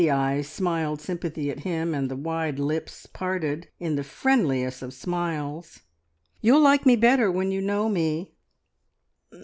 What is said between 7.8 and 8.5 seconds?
me!"